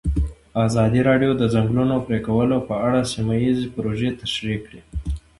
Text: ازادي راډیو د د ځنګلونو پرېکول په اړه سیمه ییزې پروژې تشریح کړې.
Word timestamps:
ازادي 0.65 1.01
راډیو 1.09 1.31
د 1.35 1.37
د 1.41 1.43
ځنګلونو 1.53 1.95
پرېکول 2.07 2.49
په 2.69 2.75
اړه 2.87 3.01
سیمه 3.13 3.35
ییزې 3.43 3.67
پروژې 3.75 4.09
تشریح 4.21 4.57
کړې. 4.65 4.81